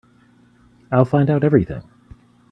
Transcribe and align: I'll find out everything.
I'll 0.91 1.05
find 1.05 1.29
out 1.29 1.43
everything. 1.43 1.83